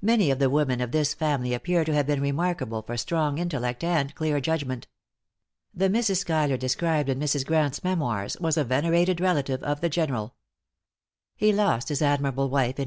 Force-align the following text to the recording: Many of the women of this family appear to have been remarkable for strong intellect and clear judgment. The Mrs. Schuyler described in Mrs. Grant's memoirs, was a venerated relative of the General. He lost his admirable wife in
Many 0.00 0.30
of 0.30 0.38
the 0.38 0.48
women 0.50 0.80
of 0.80 0.92
this 0.92 1.14
family 1.14 1.52
appear 1.52 1.84
to 1.84 1.92
have 1.92 2.06
been 2.06 2.20
remarkable 2.20 2.80
for 2.82 2.96
strong 2.96 3.38
intellect 3.38 3.82
and 3.82 4.14
clear 4.14 4.40
judgment. 4.40 4.86
The 5.74 5.88
Mrs. 5.88 6.18
Schuyler 6.18 6.56
described 6.56 7.08
in 7.08 7.18
Mrs. 7.18 7.44
Grant's 7.44 7.82
memoirs, 7.82 8.36
was 8.38 8.56
a 8.56 8.62
venerated 8.62 9.20
relative 9.20 9.60
of 9.64 9.80
the 9.80 9.88
General. 9.88 10.36
He 11.34 11.52
lost 11.52 11.88
his 11.88 12.02
admirable 12.02 12.48
wife 12.48 12.78
in 12.78 12.86